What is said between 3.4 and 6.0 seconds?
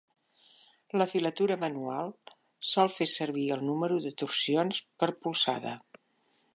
el número de torsions per polzada.